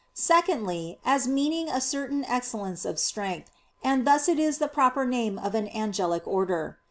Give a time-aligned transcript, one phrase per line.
[0.15, 3.51] Secondly, as meaning a certain excellence of strength;
[3.83, 6.79] and thus it is the proper name of an angelic order.